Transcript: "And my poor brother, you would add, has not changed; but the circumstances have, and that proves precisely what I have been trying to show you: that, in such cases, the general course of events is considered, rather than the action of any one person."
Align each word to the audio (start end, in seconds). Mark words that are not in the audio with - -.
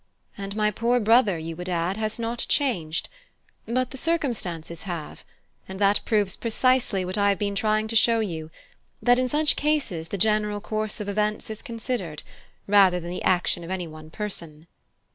"And 0.35 0.55
my 0.55 0.71
poor 0.71 0.99
brother, 0.99 1.37
you 1.37 1.55
would 1.57 1.69
add, 1.69 1.95
has 1.95 2.17
not 2.17 2.47
changed; 2.49 3.07
but 3.67 3.91
the 3.91 3.99
circumstances 3.99 4.81
have, 4.89 5.23
and 5.69 5.77
that 5.79 6.01
proves 6.05 6.35
precisely 6.35 7.05
what 7.05 7.19
I 7.19 7.29
have 7.29 7.37
been 7.37 7.53
trying 7.53 7.87
to 7.89 7.95
show 7.95 8.19
you: 8.19 8.49
that, 8.99 9.19
in 9.19 9.29
such 9.29 9.55
cases, 9.55 10.07
the 10.07 10.17
general 10.17 10.59
course 10.59 10.99
of 10.99 11.07
events 11.07 11.51
is 11.51 11.61
considered, 11.61 12.23
rather 12.65 12.99
than 12.99 13.11
the 13.11 13.21
action 13.21 13.63
of 13.63 13.69
any 13.69 13.85
one 13.85 14.09
person." 14.09 14.65